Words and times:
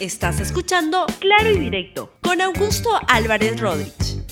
Estás 0.00 0.38
escuchando 0.38 1.06
Claro 1.18 1.50
y 1.50 1.58
Directo 1.58 2.12
con 2.22 2.40
Augusto 2.40 2.88
Álvarez 3.08 3.60
Rodríguez. 3.60 4.22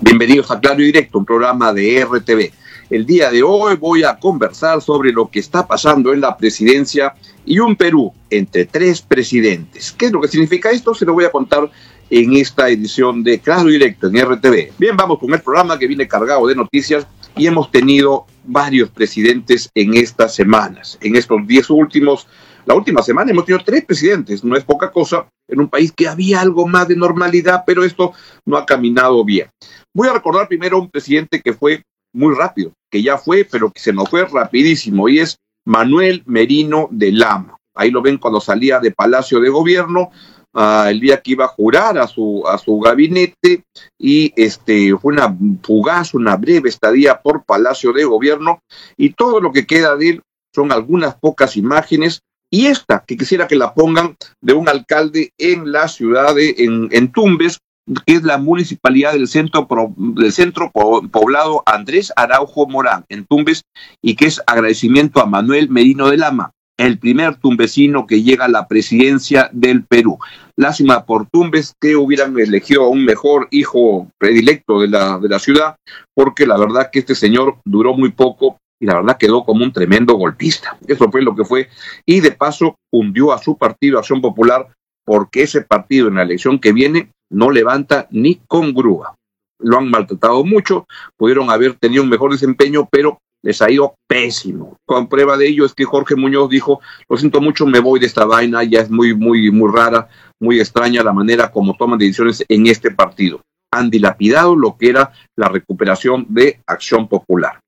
Bienvenidos 0.00 0.50
a 0.50 0.58
Claro 0.58 0.80
y 0.80 0.86
Directo, 0.86 1.18
un 1.18 1.26
programa 1.26 1.74
de 1.74 2.02
RTV. 2.02 2.52
El 2.88 3.04
día 3.04 3.30
de 3.30 3.42
hoy 3.42 3.76
voy 3.76 4.04
a 4.04 4.16
conversar 4.16 4.80
sobre 4.80 5.12
lo 5.12 5.30
que 5.30 5.40
está 5.40 5.66
pasando 5.66 6.14
en 6.14 6.22
la 6.22 6.38
presidencia 6.38 7.12
y 7.44 7.58
un 7.58 7.76
Perú 7.76 8.14
entre 8.30 8.64
tres 8.64 9.02
presidentes. 9.02 9.92
¿Qué 9.92 10.06
es 10.06 10.12
lo 10.12 10.22
que 10.22 10.28
significa 10.28 10.70
esto? 10.70 10.94
Se 10.94 11.04
lo 11.04 11.12
voy 11.12 11.26
a 11.26 11.30
contar 11.30 11.70
en 12.08 12.32
esta 12.32 12.70
edición 12.70 13.22
de 13.22 13.40
Claro 13.40 13.68
y 13.68 13.72
Directo 13.72 14.06
en 14.06 14.24
RTV. 14.24 14.72
Bien, 14.78 14.96
vamos 14.96 15.18
con 15.18 15.34
el 15.34 15.42
programa 15.42 15.78
que 15.78 15.86
viene 15.86 16.08
cargado 16.08 16.46
de 16.46 16.54
noticias 16.54 17.06
y 17.36 17.46
hemos 17.46 17.70
tenido 17.70 18.24
varios 18.44 18.88
presidentes 18.88 19.68
en 19.74 19.92
estas 19.92 20.34
semanas, 20.34 20.96
en 21.02 21.14
estos 21.14 21.46
diez 21.46 21.68
últimos 21.68 22.26
la 22.66 22.74
última 22.74 23.00
semana 23.02 23.30
hemos 23.30 23.46
tenido 23.46 23.64
tres 23.64 23.84
presidentes, 23.84 24.44
no 24.44 24.56
es 24.56 24.64
poca 24.64 24.90
cosa, 24.90 25.28
en 25.48 25.60
un 25.60 25.68
país 25.68 25.92
que 25.92 26.08
había 26.08 26.40
algo 26.40 26.66
más 26.66 26.88
de 26.88 26.96
normalidad, 26.96 27.62
pero 27.64 27.84
esto 27.84 28.12
no 28.44 28.56
ha 28.56 28.66
caminado 28.66 29.24
bien. 29.24 29.48
Voy 29.94 30.08
a 30.08 30.12
recordar 30.12 30.48
primero 30.48 30.78
un 30.78 30.90
presidente 30.90 31.40
que 31.40 31.54
fue 31.54 31.82
muy 32.12 32.34
rápido, 32.34 32.72
que 32.90 33.02
ya 33.02 33.18
fue, 33.18 33.44
pero 33.44 33.70
que 33.70 33.80
se 33.80 33.92
nos 33.92 34.10
fue 34.10 34.26
rapidísimo, 34.26 35.08
y 35.08 35.20
es 35.20 35.38
Manuel 35.64 36.22
Merino 36.26 36.88
de 36.90 37.12
Lama. 37.12 37.56
Ahí 37.74 37.90
lo 37.90 38.02
ven 38.02 38.18
cuando 38.18 38.40
salía 38.40 38.80
de 38.80 38.90
Palacio 38.90 39.38
de 39.38 39.48
Gobierno, 39.48 40.10
uh, 40.54 40.88
el 40.88 40.98
día 40.98 41.20
que 41.20 41.32
iba 41.32 41.44
a 41.44 41.48
jurar 41.48 41.98
a 41.98 42.08
su, 42.08 42.42
a 42.48 42.58
su 42.58 42.80
gabinete, 42.80 43.62
y 43.96 44.32
este, 44.34 44.96
fue 44.96 45.12
una 45.12 45.36
fugaz, 45.62 46.14
una 46.14 46.36
breve 46.36 46.68
estadía 46.68 47.20
por 47.20 47.44
Palacio 47.44 47.92
de 47.92 48.04
Gobierno, 48.04 48.58
y 48.96 49.10
todo 49.10 49.40
lo 49.40 49.52
que 49.52 49.66
queda 49.66 49.94
de 49.94 50.08
él 50.08 50.22
son 50.52 50.72
algunas 50.72 51.14
pocas 51.16 51.56
imágenes 51.56 52.22
y 52.56 52.68
esta, 52.68 53.04
que 53.06 53.18
quisiera 53.18 53.46
que 53.46 53.54
la 53.54 53.74
pongan 53.74 54.16
de 54.40 54.54
un 54.54 54.66
alcalde 54.66 55.28
en 55.36 55.72
la 55.72 55.88
ciudad 55.88 56.34
de 56.34 56.54
en, 56.56 57.12
Tumbes, 57.12 57.58
que 58.06 58.14
es 58.14 58.22
la 58.22 58.38
municipalidad 58.38 59.12
del 59.12 59.28
centro, 59.28 59.68
del 59.98 60.32
centro 60.32 60.70
poblado 60.72 61.62
Andrés 61.66 62.14
Araujo 62.16 62.66
Morán, 62.66 63.04
en 63.10 63.26
Tumbes, 63.26 63.60
y 64.02 64.16
que 64.16 64.24
es 64.24 64.40
agradecimiento 64.46 65.20
a 65.20 65.26
Manuel 65.26 65.68
Merino 65.68 66.08
de 66.08 66.16
Lama, 66.16 66.52
el 66.78 66.98
primer 66.98 67.36
tumbesino 67.36 68.06
que 68.06 68.22
llega 68.22 68.46
a 68.46 68.48
la 68.48 68.68
presidencia 68.68 69.50
del 69.52 69.84
Perú. 69.84 70.18
Lástima 70.56 71.04
por 71.04 71.28
Tumbes 71.28 71.74
que 71.78 71.94
hubieran 71.94 72.38
elegido 72.38 72.84
a 72.84 72.88
un 72.88 73.04
mejor 73.04 73.48
hijo 73.50 74.08
predilecto 74.16 74.80
de 74.80 74.88
la, 74.88 75.18
de 75.18 75.28
la 75.28 75.38
ciudad, 75.38 75.76
porque 76.14 76.46
la 76.46 76.56
verdad 76.56 76.88
que 76.90 77.00
este 77.00 77.14
señor 77.14 77.58
duró 77.66 77.92
muy 77.92 78.12
poco 78.12 78.56
la 78.86 78.94
verdad 78.94 79.18
quedó 79.18 79.44
como 79.44 79.64
un 79.64 79.72
tremendo 79.72 80.14
golpista. 80.14 80.78
Eso 80.86 81.10
fue 81.10 81.22
lo 81.22 81.34
que 81.34 81.44
fue. 81.44 81.68
Y 82.04 82.20
de 82.20 82.32
paso 82.32 82.76
hundió 82.92 83.32
a 83.32 83.38
su 83.38 83.58
partido 83.58 83.98
Acción 83.98 84.20
Popular 84.20 84.68
porque 85.04 85.42
ese 85.42 85.62
partido 85.62 86.08
en 86.08 86.14
la 86.16 86.22
elección 86.22 86.58
que 86.58 86.72
viene 86.72 87.10
no 87.30 87.50
levanta 87.50 88.08
ni 88.10 88.36
con 88.46 88.72
grúa. 88.74 89.14
Lo 89.58 89.78
han 89.78 89.88
maltratado 89.88 90.44
mucho, 90.44 90.86
pudieron 91.16 91.50
haber 91.50 91.74
tenido 91.74 92.02
un 92.02 92.08
mejor 92.08 92.32
desempeño, 92.32 92.88
pero 92.90 93.18
les 93.42 93.62
ha 93.62 93.70
ido 93.70 93.94
pésimo. 94.08 94.76
Con 94.84 95.08
prueba 95.08 95.36
de 95.36 95.48
ello 95.48 95.64
es 95.64 95.74
que 95.74 95.84
Jorge 95.84 96.16
Muñoz 96.16 96.50
dijo, 96.50 96.80
lo 97.08 97.16
siento 97.16 97.40
mucho, 97.40 97.66
me 97.66 97.80
voy 97.80 98.00
de 98.00 98.06
esta 98.06 98.24
vaina, 98.24 98.64
ya 98.64 98.80
es 98.80 98.90
muy, 98.90 99.14
muy, 99.14 99.50
muy 99.50 99.70
rara, 99.72 100.08
muy 100.40 100.58
extraña 100.58 101.02
la 101.02 101.12
manera 101.12 101.50
como 101.50 101.76
toman 101.76 101.98
decisiones 101.98 102.44
en 102.48 102.66
este 102.66 102.90
partido. 102.90 103.40
Han 103.72 103.90
dilapidado 103.90 104.56
lo 104.56 104.76
que 104.76 104.90
era 104.90 105.12
la 105.36 105.48
recuperación 105.48 106.26
de 106.28 106.60
Acción 106.66 107.08
Popular. 107.08 107.60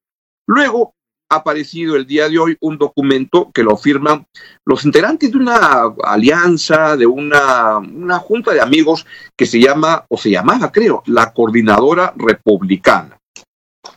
Luego, 0.46 0.94
ha 1.30 1.36
aparecido 1.36 1.96
el 1.96 2.06
día 2.06 2.28
de 2.28 2.38
hoy 2.38 2.56
un 2.60 2.78
documento 2.78 3.50
que 3.52 3.62
lo 3.62 3.76
firman 3.76 4.26
los 4.64 4.84
integrantes 4.84 5.30
de 5.30 5.38
una 5.38 5.82
alianza, 6.04 6.96
de 6.96 7.06
una, 7.06 7.78
una 7.78 8.18
junta 8.18 8.52
de 8.52 8.60
amigos 8.60 9.06
que 9.36 9.46
se 9.46 9.60
llama, 9.60 10.04
o 10.08 10.16
se 10.16 10.30
llamaba 10.30 10.72
creo, 10.72 11.02
la 11.06 11.32
Coordinadora 11.32 12.14
Republicana. 12.16 13.18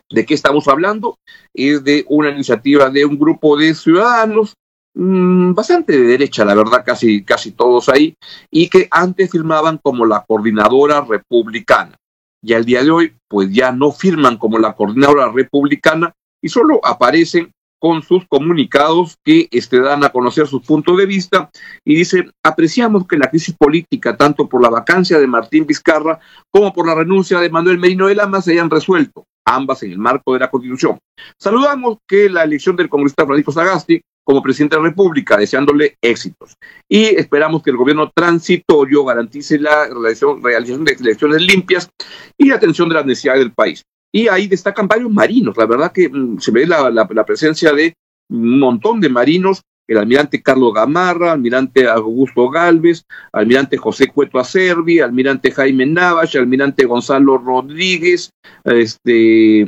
¿De 0.09 0.25
qué 0.25 0.33
estamos 0.33 0.67
hablando? 0.67 1.17
Es 1.53 1.83
de 1.83 2.05
una 2.09 2.29
iniciativa 2.29 2.89
de 2.89 3.05
un 3.05 3.17
grupo 3.17 3.57
de 3.57 3.73
ciudadanos 3.73 4.55
mmm, 4.93 5.53
bastante 5.53 5.93
de 5.93 6.07
derecha, 6.07 6.43
la 6.43 6.53
verdad, 6.53 6.83
casi, 6.85 7.23
casi 7.23 7.51
todos 7.51 7.87
ahí, 7.87 8.15
y 8.49 8.67
que 8.67 8.87
antes 8.91 9.31
firmaban 9.31 9.77
como 9.77 10.05
la 10.05 10.25
Coordinadora 10.27 11.01
Republicana. 11.01 11.95
Y 12.43 12.53
al 12.53 12.65
día 12.65 12.83
de 12.83 12.91
hoy, 12.91 13.15
pues 13.29 13.51
ya 13.51 13.71
no 13.71 13.91
firman 13.91 14.37
como 14.37 14.57
la 14.57 14.73
Coordinadora 14.73 15.31
Republicana, 15.31 16.13
y 16.41 16.49
solo 16.49 16.79
aparecen 16.83 17.51
con 17.81 18.03
sus 18.03 18.27
comunicados 18.27 19.15
que 19.25 19.47
este, 19.49 19.79
dan 19.79 20.03
a 20.03 20.09
conocer 20.09 20.45
sus 20.45 20.61
puntos 20.61 20.95
de 20.97 21.07
vista 21.07 21.49
y 21.83 21.95
dice, 21.95 22.29
apreciamos 22.43 23.07
que 23.07 23.17
la 23.17 23.29
crisis 23.29 23.55
política, 23.57 24.15
tanto 24.15 24.47
por 24.47 24.61
la 24.61 24.69
vacancia 24.69 25.19
de 25.19 25.25
Martín 25.25 25.65
Vizcarra 25.65 26.19
como 26.51 26.71
por 26.73 26.85
la 26.85 26.93
renuncia 26.93 27.39
de 27.39 27.49
Manuel 27.49 27.79
Merino 27.79 28.07
de 28.07 28.15
Lama, 28.15 28.41
se 28.41 28.51
hayan 28.51 28.69
resuelto, 28.69 29.25
ambas 29.45 29.81
en 29.81 29.93
el 29.93 29.97
marco 29.97 30.33
de 30.33 30.39
la 30.41 30.51
Constitución. 30.51 30.99
Saludamos 31.39 31.97
que 32.07 32.29
la 32.29 32.43
elección 32.43 32.75
del 32.75 32.87
congresista 32.87 33.25
Francisco 33.25 33.51
Sagasti 33.51 33.99
como 34.23 34.43
presidente 34.43 34.75
de 34.75 34.83
la 34.83 34.89
República, 34.89 35.35
deseándole 35.35 35.97
éxitos. 36.01 36.55
Y 36.87 37.05
esperamos 37.05 37.63
que 37.63 37.71
el 37.71 37.77
gobierno 37.77 38.11
transitorio 38.13 39.03
garantice 39.03 39.57
la 39.57 39.87
realización, 39.87 40.43
realización 40.43 40.85
de 40.85 40.93
elecciones 40.93 41.41
limpias 41.41 41.89
y 42.37 42.49
la 42.49 42.55
atención 42.55 42.87
de 42.89 42.95
las 42.95 43.05
necesidades 43.07 43.41
del 43.41 43.53
país. 43.53 43.83
Y 44.11 44.27
ahí 44.27 44.47
destacan 44.47 44.87
varios 44.87 45.11
marinos. 45.11 45.55
La 45.57 45.65
verdad 45.65 45.91
que 45.91 46.09
mm, 46.09 46.39
se 46.39 46.51
ve 46.51 46.67
la, 46.67 46.89
la, 46.89 47.25
presencia 47.25 47.71
de 47.73 47.93
un 48.29 48.59
montón 48.59 48.99
de 48.99 49.09
marinos 49.09 49.61
el 49.87 49.97
almirante 49.97 50.41
Carlos 50.41 50.73
Gamarra, 50.73 51.33
almirante 51.33 51.85
Augusto 51.85 52.49
Galvez, 52.49 53.05
almirante 53.33 53.75
José 53.75 54.07
Cueto 54.07 54.39
Acerbi, 54.39 55.01
almirante 55.01 55.51
Jaime 55.51 55.85
Navas, 55.85 56.33
almirante 56.35 56.85
Gonzalo 56.85 57.37
Rodríguez, 57.37 58.31
este, 58.63 59.67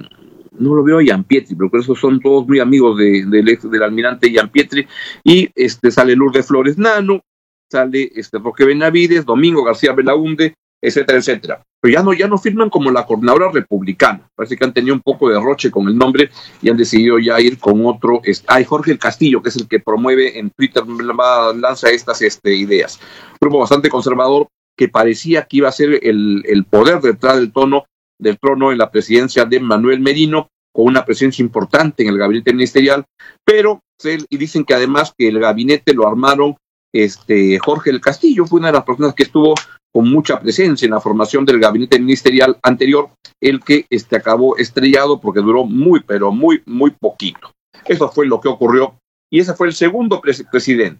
no 0.57 0.75
lo 0.75 0.83
veo 0.83 0.99
a 0.99 1.23
Pietri, 1.23 1.55
pero 1.55 1.69
esos 1.77 1.99
son 1.99 2.21
todos 2.21 2.47
muy 2.47 2.59
amigos 2.59 2.97
de, 2.97 3.25
del 3.25 3.83
almirante 3.83 4.33
Pietri, 4.49 4.87
y 5.25 5.49
este, 5.55 5.91
sale 5.91 6.15
Lourdes 6.15 6.47
Flores 6.47 6.77
Nano, 6.77 7.21
sale 7.69 8.09
este, 8.15 8.37
Roque 8.37 8.63
Benavides, 8.63 9.25
Domingo 9.25 9.63
García 9.63 9.91
Belaunde, 9.91 10.55
etcétera, 10.83 11.17
etcétera. 11.17 11.63
Pero 11.81 11.93
ya 11.93 12.03
no, 12.03 12.13
ya 12.13 12.27
no 12.27 12.37
firman 12.37 12.69
como 12.69 12.91
la 12.91 13.05
coordinadora 13.05 13.51
republicana. 13.51 14.29
Parece 14.35 14.57
que 14.57 14.65
han 14.65 14.73
tenido 14.73 14.93
un 14.93 15.01
poco 15.01 15.29
de 15.29 15.39
roche 15.39 15.71
con 15.71 15.87
el 15.87 15.97
nombre 15.97 16.29
y 16.61 16.69
han 16.69 16.77
decidido 16.77 17.19
ya 17.19 17.39
ir 17.39 17.57
con 17.57 17.85
otro. 17.85 18.21
Hay 18.47 18.65
Jorge 18.65 18.91
el 18.91 18.99
Castillo, 18.99 19.41
que 19.41 19.49
es 19.49 19.55
el 19.55 19.67
que 19.67 19.79
promueve 19.79 20.37
en 20.37 20.51
Twitter, 20.51 20.83
lanza 20.85 21.89
estas 21.89 22.21
este, 22.21 22.55
ideas. 22.55 22.99
Grupo 23.39 23.59
bastante 23.59 23.89
conservador 23.89 24.47
que 24.77 24.89
parecía 24.89 25.43
que 25.43 25.57
iba 25.57 25.69
a 25.69 25.73
ser 25.73 25.99
el, 26.03 26.43
el 26.45 26.65
poder 26.65 26.99
detrás 26.99 27.37
del 27.37 27.51
tono 27.51 27.85
del 28.19 28.37
trono 28.39 28.71
en 28.71 28.77
la 28.77 28.91
presidencia 28.91 29.45
de 29.45 29.59
Manuel 29.59 29.99
Merino, 29.99 30.47
con 30.73 30.85
una 30.85 31.05
presencia 31.05 31.43
importante 31.43 32.03
en 32.03 32.09
el 32.09 32.17
gabinete 32.17 32.53
ministerial, 32.53 33.05
pero 33.45 33.81
y 34.29 34.37
dicen 34.37 34.65
que 34.65 34.73
además 34.73 35.13
que 35.17 35.29
el 35.29 35.39
gabinete 35.39 35.93
lo 35.93 36.07
armaron 36.07 36.55
este 36.93 37.57
Jorge 37.59 37.89
el 37.89 38.01
Castillo, 38.01 38.45
fue 38.45 38.59
una 38.59 38.67
de 38.67 38.73
las 38.73 38.83
personas 38.83 39.13
que 39.13 39.23
estuvo 39.23 39.55
con 39.93 40.09
mucha 40.09 40.39
presencia 40.39 40.85
en 40.85 40.91
la 40.91 40.99
formación 40.99 41.45
del 41.45 41.59
gabinete 41.59 41.99
ministerial 41.99 42.57
anterior, 42.63 43.11
el 43.39 43.63
que 43.63 43.85
este, 43.89 44.15
acabó 44.15 44.57
estrellado 44.57 45.19
porque 45.19 45.39
duró 45.39 45.65
muy, 45.65 45.99
pero 45.99 46.31
muy, 46.31 46.63
muy 46.65 46.91
poquito. 46.91 47.51
Eso 47.85 48.09
fue 48.09 48.25
lo 48.25 48.41
que 48.41 48.47
ocurrió 48.47 48.95
y 49.31 49.39
ese 49.39 49.53
fue 49.53 49.67
el 49.67 49.73
segundo 49.73 50.19
presidente. 50.19 50.99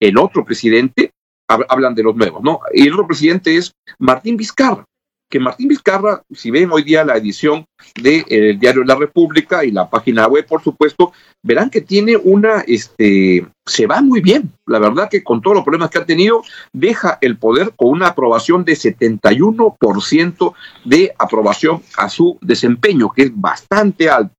El 0.00 0.18
otro 0.18 0.44
presidente, 0.44 1.10
hablan 1.46 1.94
de 1.94 2.02
los 2.02 2.16
nuevos, 2.16 2.42
¿no? 2.42 2.60
Y 2.72 2.86
el 2.86 2.94
otro 2.94 3.06
presidente 3.06 3.56
es 3.56 3.72
Martín 3.98 4.36
Vizcarra 4.36 4.84
que 5.32 5.40
Martín 5.40 5.68
Vizcarra, 5.68 6.22
si 6.30 6.50
ven 6.50 6.70
hoy 6.70 6.82
día 6.82 7.06
la 7.06 7.16
edición 7.16 7.64
del 7.94 8.22
de, 8.24 8.58
diario 8.60 8.84
La 8.84 8.96
República 8.96 9.64
y 9.64 9.70
la 9.70 9.88
página 9.88 10.26
web, 10.26 10.46
por 10.46 10.62
supuesto, 10.62 11.14
verán 11.42 11.70
que 11.70 11.80
tiene 11.80 12.18
una, 12.18 12.60
este, 12.66 13.46
se 13.64 13.86
va 13.86 14.02
muy 14.02 14.20
bien. 14.20 14.52
La 14.66 14.78
verdad 14.78 15.08
que 15.10 15.24
con 15.24 15.40
todos 15.40 15.56
los 15.56 15.64
problemas 15.64 15.88
que 15.88 15.96
ha 15.96 16.04
tenido, 16.04 16.42
deja 16.74 17.16
el 17.22 17.38
poder 17.38 17.72
con 17.74 17.88
una 17.88 18.08
aprobación 18.08 18.62
de 18.62 18.74
71% 18.74 20.54
de 20.84 21.14
aprobación 21.18 21.82
a 21.96 22.10
su 22.10 22.36
desempeño, 22.42 23.08
que 23.08 23.22
es 23.22 23.32
bastante 23.34 24.10
alto. 24.10 24.34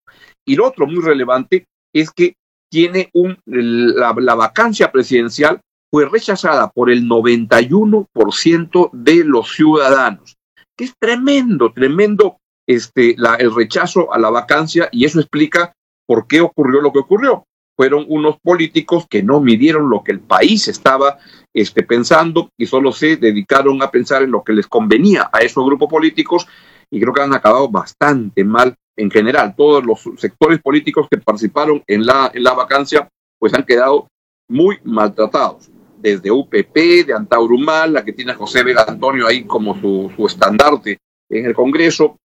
Y 0.46 0.56
lo 0.56 0.68
otro 0.68 0.86
muy 0.86 1.02
relevante 1.02 1.66
es 1.92 2.12
que 2.12 2.36
tiene 2.70 3.10
un, 3.14 3.40
la, 3.46 4.14
la 4.16 4.36
vacancia 4.36 4.92
presidencial 4.92 5.60
fue 5.90 6.08
rechazada 6.08 6.70
por 6.70 6.92
el 6.92 7.10
91% 7.10 8.92
de 8.94 9.24
los 9.24 9.56
ciudadanos 9.56 10.38
que 10.78 10.86
es 10.86 10.94
tremendo, 11.00 11.72
tremendo 11.72 12.38
este, 12.68 13.16
la, 13.18 13.36
el 13.36 13.54
rechazo 13.54 14.14
a 14.14 14.20
la 14.20 14.30
vacancia 14.30 14.90
y 14.92 15.06
eso 15.06 15.20
explica 15.20 15.74
por 16.06 16.28
qué 16.28 16.42
ocurrió 16.42 16.82
lo 16.82 16.92
que 16.92 17.00
ocurrió. 17.00 17.46
Fueron 17.76 18.06
unos 18.08 18.38
políticos 18.40 19.06
que 19.10 19.24
no 19.24 19.40
midieron 19.40 19.90
lo 19.90 20.04
que 20.04 20.12
el 20.12 20.20
país 20.20 20.68
estaba 20.68 21.18
este, 21.54 21.84
pensando 21.84 22.50
y 22.58 22.68
solo 22.68 22.92
se 22.92 23.18
dedicaron 23.18 23.82
a 23.82 23.90
pensar 23.90 24.22
en 24.22 24.32
lo 24.32 24.44
que 24.44 24.54
les 24.54 24.68
convenía 24.68 25.30
a 25.34 25.40
esos 25.40 25.66
grupos 25.66 25.90
políticos 25.90 26.48
y 26.92 27.02
creo 27.02 27.14
que 27.14 27.24
han 27.24 27.34
acabado 27.34 27.70
bastante 27.70 28.44
mal 28.44 28.76
en 28.96 29.10
general. 29.10 29.56
Todos 29.58 29.84
los 29.84 30.08
sectores 30.18 30.62
políticos 30.62 31.08
que 31.10 31.18
participaron 31.18 31.84
en 31.88 32.06
la, 32.06 32.32
en 32.34 32.44
la 32.44 32.54
vacancia 32.54 33.10
pues 33.40 33.54
han 33.56 33.64
quedado 33.64 34.08
muy 34.48 34.78
maltratados. 34.84 35.72
Desde 36.04 36.32
UPP, 36.32 37.06
de 37.08 37.14
Antaurumal, 37.14 37.94
la 37.94 38.04
que 38.04 38.12
tiene 38.12 38.34
a 38.34 38.36
José 38.36 38.62
Vega 38.62 38.84
Antonio 38.86 39.26
ahí 39.26 39.46
como 39.46 39.80
su, 39.80 40.12
su 40.14 40.28
estandarte 40.28 40.98
en 41.30 41.46
el 41.46 41.56
Congreso, 41.56 42.18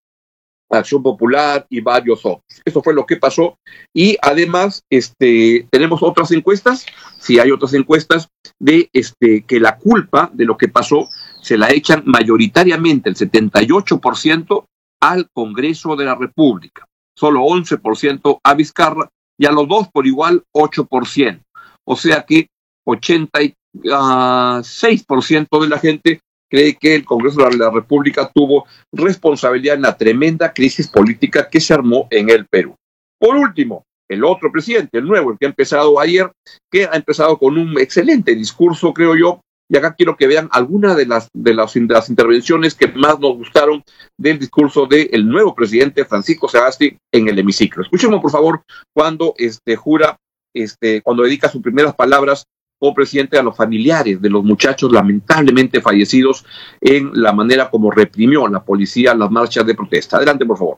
Acción 0.69 1.01
Popular 1.01 1.65
y 1.71 1.81
varios 1.81 2.27
otros. 2.27 2.43
Eso 2.65 2.83
fue 2.83 2.93
lo 2.93 3.07
que 3.07 3.19
pasó. 3.19 3.57
Y 3.95 4.17
además, 4.21 4.83
este, 4.91 5.69
tenemos 5.71 6.03
otras 6.03 6.33
encuestas, 6.33 6.87
si 7.21 7.39
hay 7.39 7.53
otras 7.53 7.73
encuestas, 7.73 8.29
de 8.59 8.91
este, 8.93 9.45
que 9.45 9.61
la 9.61 9.79
culpa 9.79 10.29
de 10.35 10.45
lo 10.45 10.57
que 10.57 10.67
pasó 10.67 11.09
se 11.41 11.57
la 11.57 11.71
echan 11.71 12.03
mayoritariamente, 12.05 13.09
el 13.09 13.15
78% 13.15 14.65
al 15.01 15.29
Congreso 15.33 15.95
de 15.95 16.05
la 16.05 16.17
República, 16.17 16.85
solo 17.17 17.43
11% 17.43 18.41
a 18.43 18.55
Vizcarra 18.55 19.09
y 19.39 19.47
a 19.47 19.53
los 19.53 19.69
dos 19.69 19.89
por 19.93 20.05
igual 20.05 20.43
8%. 20.53 21.41
O 21.85 21.95
sea 21.95 22.25
que 22.25 22.49
86% 22.89 23.55
ah, 23.93 24.63
de 24.63 25.69
la 25.69 25.79
gente 25.79 26.21
cree 26.51 26.75
que 26.75 26.95
el 26.95 27.05
Congreso 27.05 27.45
de 27.45 27.59
la 27.59 27.71
República 27.71 28.31
tuvo 28.35 28.67
responsabilidad 28.93 29.77
en 29.77 29.83
la 29.83 29.97
tremenda 29.97 30.53
crisis 30.53 30.89
política 30.89 31.49
que 31.51 31.61
se 31.61 31.75
armó 31.75 32.09
en 32.11 32.31
el 32.31 32.47
Perú. 32.47 32.75
Por 33.21 33.37
último, 33.37 33.85
el 34.09 34.25
otro 34.25 34.51
presidente, 34.51 34.99
el 34.99 35.05
nuevo, 35.05 35.31
el 35.31 35.39
que 35.39 35.45
ha 35.45 35.51
empezado 35.51 36.01
ayer, 36.01 36.33
que 36.71 36.87
ha 36.87 36.95
empezado 36.95 37.39
con 37.39 37.59
un 37.59 37.79
excelente 37.79 38.35
discurso, 38.35 38.95
creo 38.95 39.15
yo, 39.15 39.41
y 39.71 39.77
acá 39.77 39.95
quiero 39.95 40.17
que 40.17 40.27
vean 40.27 40.49
algunas 40.51 40.97
de 40.97 41.05
las, 41.05 41.29
de 41.35 41.53
las, 41.53 41.77
intervenciones 41.77 42.75
que 42.75 42.89
más 42.89 43.21
nos 43.21 43.37
gustaron 43.37 43.85
del 44.17 44.39
discurso 44.39 44.87
del 44.87 45.29
nuevo 45.29 45.55
presidente 45.55 46.07
Francisco 46.07 46.49
Sagasti 46.49 46.97
en 47.13 47.29
el 47.29 47.39
hemiciclo. 47.39 47.83
Escuchemos, 47.83 48.23
por 48.23 48.31
favor, 48.31 48.63
cuando 48.95 49.35
este, 49.37 49.77
jura, 49.77 50.17
este, 50.55 51.03
cuando 51.03 51.25
dedica 51.25 51.51
sus 51.51 51.61
primeras 51.61 51.95
palabras 51.95 52.47
presidente 52.95 53.39
a 53.39 53.43
los 53.43 53.57
familiares 53.57 54.21
de 54.21 54.31
los 54.31 54.45
muchachos 54.45 54.93
lamentablemente 54.93 55.81
fallecidos 55.81 56.45
en 56.81 57.11
la 57.13 57.33
manera 57.33 57.69
como 57.71 57.91
reprimió 57.91 58.47
la 58.49 58.63
policía 58.63 59.15
las 59.15 59.31
marchas 59.31 59.67
de 59.67 59.75
protesta. 59.75 60.17
Adelante, 60.17 60.47
por 60.47 60.59
favor. 60.59 60.77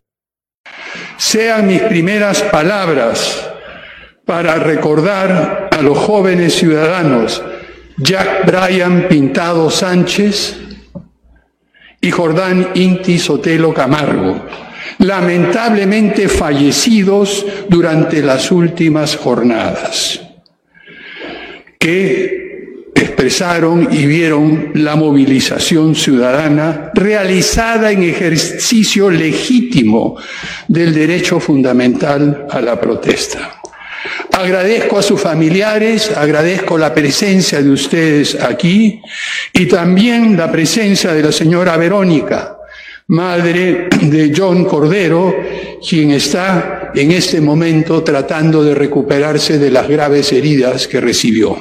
Sean 1.16 1.66
mis 1.66 1.82
primeras 1.82 2.42
palabras 2.42 3.48
para 4.24 4.54
recordar 4.56 5.68
a 5.70 5.82
los 5.82 5.98
jóvenes 5.98 6.54
ciudadanos 6.54 7.42
Jack 7.98 8.46
Bryan 8.46 9.06
Pintado 9.08 9.70
Sánchez 9.70 10.58
y 12.00 12.10
Jordán 12.10 12.70
Inti 12.74 13.18
Sotelo 13.18 13.74
Camargo, 13.74 14.46
lamentablemente 14.98 16.28
fallecidos 16.28 17.44
durante 17.68 18.22
las 18.22 18.50
últimas 18.50 19.16
jornadas, 19.16 20.29
que 21.80 22.92
expresaron 22.94 23.88
y 23.90 24.04
vieron 24.04 24.72
la 24.74 24.96
movilización 24.96 25.94
ciudadana 25.94 26.90
realizada 26.92 27.90
en 27.90 28.02
ejercicio 28.02 29.10
legítimo 29.10 30.16
del 30.68 30.94
derecho 30.94 31.40
fundamental 31.40 32.46
a 32.50 32.60
la 32.60 32.78
protesta. 32.78 33.62
Agradezco 34.32 34.98
a 34.98 35.02
sus 35.02 35.20
familiares, 35.20 36.10
agradezco 36.14 36.76
la 36.76 36.94
presencia 36.94 37.62
de 37.62 37.70
ustedes 37.70 38.34
aquí 38.34 39.00
y 39.54 39.64
también 39.64 40.36
la 40.36 40.52
presencia 40.52 41.14
de 41.14 41.22
la 41.22 41.32
señora 41.32 41.78
Verónica, 41.78 42.58
madre 43.10 43.88
de 44.02 44.32
John 44.36 44.64
Cordero, 44.64 45.34
quien 45.86 46.12
está 46.12 46.92
en 46.94 47.10
este 47.10 47.40
momento 47.40 48.04
tratando 48.04 48.62
de 48.62 48.72
recuperarse 48.72 49.58
de 49.58 49.70
las 49.70 49.88
graves 49.88 50.32
heridas 50.32 50.86
que 50.86 51.00
recibió. 51.00 51.56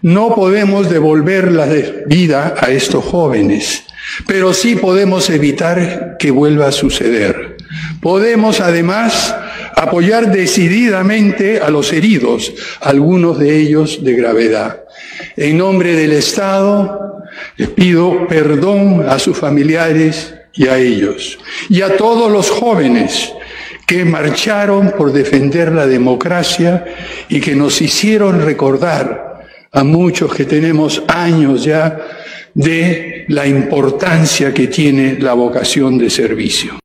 No 0.00 0.34
podemos 0.34 0.88
devolver 0.88 1.52
la 1.52 1.66
vida 2.06 2.54
a 2.58 2.70
estos 2.70 3.04
jóvenes, 3.04 3.84
pero 4.26 4.54
sí 4.54 4.76
podemos 4.76 5.28
evitar 5.28 6.16
que 6.18 6.30
vuelva 6.30 6.68
a 6.68 6.72
suceder. 6.72 7.58
Podemos 8.00 8.60
además 8.60 9.34
apoyar 9.74 10.32
decididamente 10.32 11.60
a 11.60 11.68
los 11.68 11.92
heridos, 11.92 12.54
algunos 12.80 13.38
de 13.38 13.58
ellos 13.58 14.02
de 14.02 14.14
gravedad. 14.14 14.84
En 15.36 15.58
nombre 15.58 15.94
del 15.94 16.12
Estado, 16.12 17.15
les 17.56 17.68
pido 17.68 18.26
perdón 18.28 19.04
a 19.08 19.18
sus 19.18 19.36
familiares 19.36 20.34
y 20.54 20.68
a 20.68 20.78
ellos, 20.78 21.38
y 21.68 21.82
a 21.82 21.96
todos 21.96 22.30
los 22.30 22.50
jóvenes 22.50 23.32
que 23.86 24.04
marcharon 24.04 24.94
por 24.96 25.12
defender 25.12 25.72
la 25.72 25.86
democracia 25.86 26.84
y 27.28 27.40
que 27.40 27.54
nos 27.54 27.80
hicieron 27.80 28.40
recordar 28.40 29.46
a 29.72 29.84
muchos 29.84 30.34
que 30.34 30.44
tenemos 30.44 31.02
años 31.08 31.64
ya 31.64 31.98
de 32.54 33.26
la 33.28 33.46
importancia 33.46 34.52
que 34.52 34.66
tiene 34.66 35.18
la 35.18 35.34
vocación 35.34 35.98
de 35.98 36.08
servicio. 36.08 36.78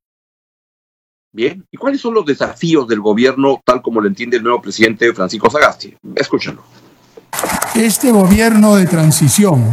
Bien, 1.33 1.65
¿y 1.71 1.77
cuáles 1.77 2.01
son 2.01 2.13
los 2.13 2.25
desafíos 2.25 2.85
del 2.89 2.99
gobierno 2.99 3.61
tal 3.63 3.81
como 3.81 4.01
lo 4.01 4.07
entiende 4.07 4.35
el 4.35 4.43
nuevo 4.43 4.61
presidente 4.61 5.13
Francisco 5.13 5.49
Sagasti? 5.49 5.95
Escúchenlo. 6.13 6.61
Este 7.73 8.11
gobierno 8.11 8.75
de 8.75 8.85
transición, 8.85 9.63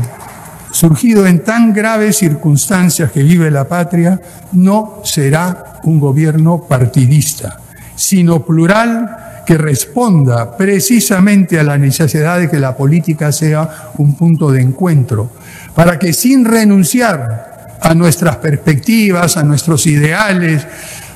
surgido 0.79 1.27
en 1.27 1.43
tan 1.43 1.73
graves 1.73 2.19
circunstancias 2.19 3.11
que 3.11 3.25
vive 3.25 3.51
la 3.51 3.67
patria, 3.67 4.21
no 4.53 5.01
será 5.03 5.81
un 5.83 5.99
gobierno 5.99 6.63
partidista, 6.69 7.59
sino 7.97 8.45
plural 8.45 9.43
que 9.45 9.59
responda 9.59 10.57
precisamente 10.57 11.59
a 11.59 11.65
la 11.65 11.77
necesidad 11.77 12.39
de 12.39 12.49
que 12.49 12.61
la 12.61 12.77
política 12.77 13.33
sea 13.33 13.91
un 13.99 14.15
punto 14.15 14.53
de 14.53 14.63
encuentro, 14.63 15.29
para 15.75 15.99
que 15.99 16.13
sin 16.13 16.45
renunciar 16.45 17.79
a 17.81 17.93
nuestras 17.95 18.37
perspectivas, 18.37 19.37
a 19.37 19.43
nuestros 19.43 19.85
ideales, 19.85 20.65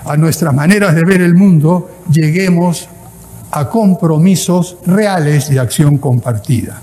a 0.05 0.17
nuestras 0.17 0.53
maneras 0.53 0.93
de 0.97 1.05
ver 1.05 1.21
el 1.21 1.37
mundo, 1.37 2.03
lleguemos 2.11 2.89
a 3.53 3.69
compromisos 3.69 4.79
reales 4.87 5.49
de 5.51 5.61
acción 5.61 5.99
compartida. 5.99 6.81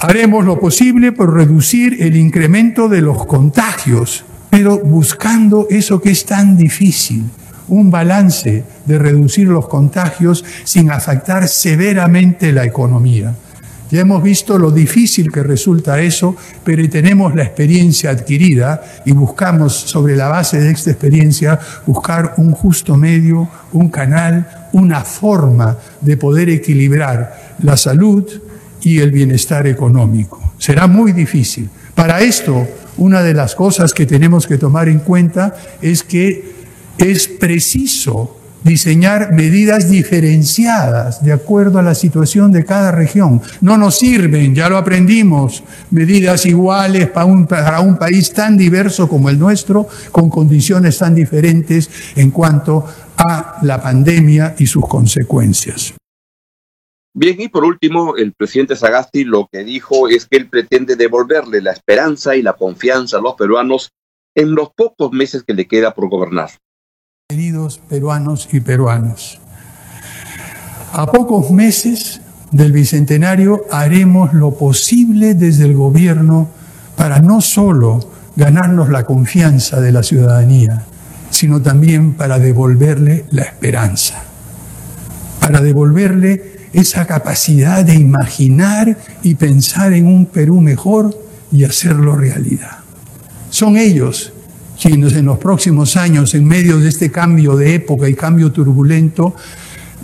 Haremos 0.00 0.44
lo 0.44 0.60
posible 0.60 1.10
por 1.10 1.34
reducir 1.34 1.96
el 2.00 2.14
incremento 2.14 2.88
de 2.88 3.02
los 3.02 3.26
contagios, 3.26 4.24
pero 4.48 4.78
buscando 4.78 5.66
eso 5.70 6.00
que 6.00 6.10
es 6.10 6.24
tan 6.24 6.56
difícil, 6.56 7.24
un 7.66 7.90
balance 7.90 8.62
de 8.86 8.98
reducir 8.98 9.48
los 9.48 9.66
contagios 9.66 10.44
sin 10.62 10.92
afectar 10.92 11.48
severamente 11.48 12.52
la 12.52 12.64
economía. 12.64 13.34
Ya 13.90 14.02
hemos 14.02 14.22
visto 14.22 14.56
lo 14.56 14.70
difícil 14.70 15.32
que 15.32 15.42
resulta 15.42 16.00
eso, 16.00 16.36
pero 16.62 16.88
tenemos 16.88 17.34
la 17.34 17.42
experiencia 17.42 18.10
adquirida 18.10 18.80
y 19.04 19.10
buscamos 19.10 19.72
sobre 19.74 20.14
la 20.14 20.28
base 20.28 20.60
de 20.60 20.70
esta 20.70 20.90
experiencia 20.90 21.58
buscar 21.86 22.34
un 22.36 22.52
justo 22.52 22.96
medio, 22.96 23.48
un 23.72 23.88
canal, 23.88 24.68
una 24.72 25.02
forma 25.02 25.76
de 26.00 26.16
poder 26.16 26.50
equilibrar 26.50 27.56
la 27.62 27.76
salud 27.76 28.24
y 28.82 29.00
el 29.00 29.10
bienestar 29.10 29.66
económico. 29.66 30.52
Será 30.58 30.86
muy 30.86 31.12
difícil. 31.12 31.68
Para 31.94 32.20
esto, 32.20 32.66
una 32.96 33.22
de 33.22 33.34
las 33.34 33.54
cosas 33.54 33.92
que 33.92 34.06
tenemos 34.06 34.46
que 34.46 34.58
tomar 34.58 34.88
en 34.88 35.00
cuenta 35.00 35.56
es 35.80 36.02
que 36.02 36.52
es 36.98 37.28
preciso 37.28 38.38
diseñar 38.62 39.32
medidas 39.32 39.88
diferenciadas 39.88 41.22
de 41.22 41.32
acuerdo 41.32 41.78
a 41.78 41.82
la 41.82 41.94
situación 41.94 42.50
de 42.50 42.64
cada 42.64 42.90
región. 42.92 43.40
No 43.60 43.78
nos 43.78 43.98
sirven, 43.98 44.54
ya 44.54 44.68
lo 44.68 44.76
aprendimos, 44.76 45.62
medidas 45.90 46.44
iguales 46.46 47.08
para 47.08 47.26
un, 47.26 47.46
para 47.46 47.80
un 47.80 47.96
país 47.96 48.32
tan 48.32 48.56
diverso 48.56 49.08
como 49.08 49.30
el 49.30 49.38
nuestro, 49.38 49.88
con 50.10 50.28
condiciones 50.28 50.98
tan 50.98 51.14
diferentes 51.14 51.88
en 52.16 52.30
cuanto 52.30 52.84
a 53.16 53.58
la 53.62 53.80
pandemia 53.80 54.54
y 54.58 54.66
sus 54.66 54.86
consecuencias. 54.86 55.97
Bien, 57.20 57.34
y 57.40 57.48
por 57.48 57.64
último, 57.64 58.14
el 58.16 58.32
presidente 58.32 58.76
Sagasti 58.76 59.24
lo 59.24 59.48
que 59.50 59.64
dijo 59.64 60.08
es 60.08 60.26
que 60.26 60.36
él 60.36 60.48
pretende 60.48 60.94
devolverle 60.94 61.60
la 61.60 61.72
esperanza 61.72 62.36
y 62.36 62.42
la 62.42 62.52
confianza 62.52 63.18
a 63.18 63.20
los 63.20 63.34
peruanos 63.34 63.90
en 64.36 64.54
los 64.54 64.68
pocos 64.72 65.10
meses 65.10 65.42
que 65.42 65.52
le 65.52 65.66
queda 65.66 65.94
por 65.94 66.08
gobernar. 66.08 66.50
Queridos 67.28 67.78
peruanos 67.88 68.48
y 68.52 68.60
peruanas, 68.60 69.40
a 70.92 71.06
pocos 71.10 71.50
meses 71.50 72.20
del 72.52 72.70
Bicentenario 72.70 73.62
haremos 73.72 74.32
lo 74.32 74.56
posible 74.56 75.34
desde 75.34 75.64
el 75.64 75.74
gobierno 75.74 76.48
para 76.96 77.18
no 77.18 77.40
solo 77.40 77.98
ganarnos 78.36 78.90
la 78.90 79.02
confianza 79.04 79.80
de 79.80 79.90
la 79.90 80.04
ciudadanía, 80.04 80.84
sino 81.30 81.60
también 81.62 82.14
para 82.14 82.38
devolverle 82.38 83.24
la 83.32 83.42
esperanza, 83.42 84.22
para 85.40 85.60
devolverle 85.60 86.57
esa 86.72 87.06
capacidad 87.06 87.84
de 87.84 87.94
imaginar 87.94 88.98
y 89.22 89.34
pensar 89.34 89.92
en 89.92 90.06
un 90.06 90.26
Perú 90.26 90.60
mejor 90.60 91.18
y 91.50 91.64
hacerlo 91.64 92.16
realidad. 92.16 92.78
Son 93.50 93.76
ellos 93.76 94.32
quienes 94.80 95.14
en 95.14 95.26
los 95.26 95.38
próximos 95.38 95.96
años, 95.96 96.34
en 96.34 96.44
medio 96.44 96.78
de 96.78 96.88
este 96.88 97.10
cambio 97.10 97.56
de 97.56 97.74
época 97.74 98.08
y 98.08 98.14
cambio 98.14 98.52
turbulento, 98.52 99.34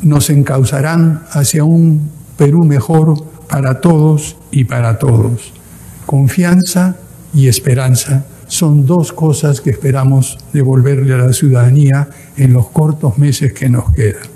nos 0.02 0.30
encauzarán 0.30 1.23
hacia 1.30 1.64
un 1.64 2.11
Perú 2.37 2.64
mejor, 2.64 3.14
para 3.49 3.80
todos 3.80 4.37
y 4.50 4.64
para 4.64 4.99
todos. 4.99 5.52
Confianza 6.06 6.97
y 7.33 7.47
esperanza 7.47 8.25
son 8.47 8.87
dos 8.87 9.12
cosas 9.12 9.61
que 9.61 9.71
esperamos 9.71 10.38
devolverle 10.52 11.14
a 11.14 11.18
la 11.18 11.33
ciudadanía 11.33 12.09
en 12.37 12.52
los 12.52 12.68
cortos 12.68 13.18
meses 13.18 13.52
que 13.52 13.68
nos 13.68 13.92
quedan. 13.92 14.34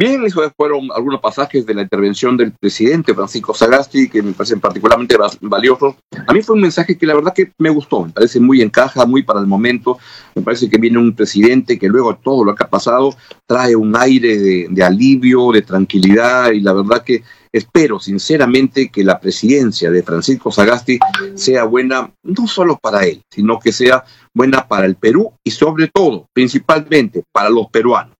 Bien, 0.00 0.24
esos 0.24 0.52
fueron 0.56 0.90
algunos 0.94 1.20
pasajes 1.20 1.66
de 1.66 1.74
la 1.74 1.82
intervención 1.82 2.36
del 2.36 2.52
presidente 2.52 3.12
Francisco 3.14 3.52
Sagasti 3.52 4.08
que 4.08 4.22
me 4.22 4.30
parecen 4.30 4.60
particularmente 4.60 5.16
valiosos. 5.40 5.96
A 6.24 6.32
mí 6.32 6.40
fue 6.40 6.54
un 6.54 6.62
mensaje 6.62 6.96
que 6.96 7.04
la 7.04 7.16
verdad 7.16 7.34
que 7.34 7.50
me 7.58 7.68
gustó, 7.68 8.04
me 8.04 8.12
parece 8.12 8.38
muy 8.38 8.62
encaja, 8.62 9.04
muy 9.06 9.24
para 9.24 9.40
el 9.40 9.48
momento. 9.48 9.98
Me 10.36 10.42
parece 10.42 10.70
que 10.70 10.78
viene 10.78 10.98
un 10.98 11.16
presidente 11.16 11.80
que 11.80 11.88
luego 11.88 12.12
de 12.12 12.20
todo 12.22 12.44
lo 12.44 12.54
que 12.54 12.62
ha 12.62 12.70
pasado 12.70 13.12
trae 13.44 13.74
un 13.74 13.96
aire 13.96 14.38
de, 14.38 14.68
de 14.70 14.84
alivio, 14.84 15.50
de 15.50 15.62
tranquilidad 15.62 16.52
y 16.52 16.60
la 16.60 16.74
verdad 16.74 17.02
que 17.02 17.24
espero 17.50 17.98
sinceramente 17.98 18.90
que 18.90 19.02
la 19.02 19.18
presidencia 19.18 19.90
de 19.90 20.04
Francisco 20.04 20.52
Sagasti 20.52 21.00
sea 21.34 21.64
buena 21.64 22.08
no 22.22 22.46
solo 22.46 22.78
para 22.80 23.04
él, 23.04 23.20
sino 23.32 23.58
que 23.58 23.72
sea 23.72 24.04
buena 24.32 24.68
para 24.68 24.86
el 24.86 24.94
Perú 24.94 25.32
y 25.42 25.50
sobre 25.50 25.88
todo, 25.88 26.28
principalmente 26.32 27.24
para 27.32 27.50
los 27.50 27.66
peruanos. 27.66 28.17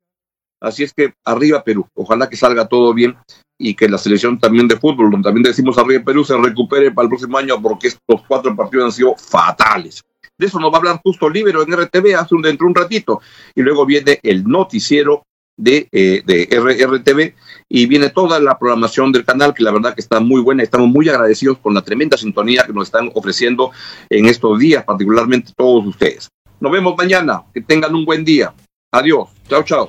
Así 0.60 0.82
es 0.82 0.92
que 0.92 1.14
arriba 1.24 1.62
Perú, 1.62 1.86
ojalá 1.94 2.28
que 2.28 2.36
salga 2.36 2.66
todo 2.66 2.92
bien 2.92 3.16
y 3.58 3.74
que 3.74 3.88
la 3.88 3.98
selección 3.98 4.38
también 4.38 4.68
de 4.68 4.76
fútbol, 4.76 5.10
donde 5.10 5.28
también 5.28 5.44
decimos 5.44 5.78
arriba 5.78 6.04
Perú, 6.04 6.24
se 6.24 6.36
recupere 6.36 6.90
para 6.90 7.04
el 7.04 7.08
próximo 7.10 7.38
año 7.38 7.60
porque 7.60 7.88
estos 7.88 8.22
cuatro 8.26 8.54
partidos 8.54 8.86
han 8.86 8.92
sido 8.92 9.14
fatales. 9.16 10.02
De 10.38 10.46
eso 10.46 10.60
nos 10.60 10.70
va 10.70 10.76
a 10.76 10.78
hablar 10.78 11.00
justo 11.02 11.28
Libero 11.28 11.62
en 11.62 11.72
RTV 11.72 12.14
hace 12.16 12.34
un, 12.34 12.42
dentro 12.42 12.66
de 12.66 12.70
un 12.70 12.74
ratito. 12.74 13.20
Y 13.54 13.62
luego 13.62 13.84
viene 13.84 14.20
el 14.22 14.44
noticiero 14.44 15.24
de, 15.56 15.88
eh, 15.90 16.22
de 16.24 16.48
RTV 16.86 17.34
y 17.68 17.86
viene 17.86 18.10
toda 18.10 18.38
la 18.38 18.56
programación 18.56 19.10
del 19.10 19.24
canal 19.24 19.52
que 19.52 19.64
la 19.64 19.72
verdad 19.72 19.94
que 19.94 20.00
está 20.00 20.20
muy 20.20 20.40
buena. 20.40 20.62
Estamos 20.62 20.88
muy 20.88 21.08
agradecidos 21.08 21.58
con 21.58 21.74
la 21.74 21.82
tremenda 21.82 22.16
sintonía 22.16 22.64
que 22.64 22.72
nos 22.72 22.86
están 22.86 23.10
ofreciendo 23.14 23.72
en 24.08 24.26
estos 24.26 24.58
días, 24.60 24.84
particularmente 24.84 25.52
todos 25.56 25.84
ustedes. 25.86 26.28
Nos 26.60 26.70
vemos 26.70 26.96
mañana. 26.96 27.42
Que 27.52 27.60
tengan 27.60 27.94
un 27.94 28.04
buen 28.04 28.24
día. 28.24 28.54
Adiós. 28.92 29.28
Chao, 29.48 29.64
chao. 29.64 29.88